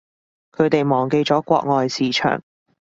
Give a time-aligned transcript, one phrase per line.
[0.51, 2.41] 佢哋忘記咗國外市場